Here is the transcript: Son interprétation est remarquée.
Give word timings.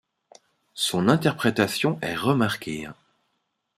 Son 0.73 1.09
interprétation 1.09 1.99
est 2.01 2.15
remarquée. 2.15 2.89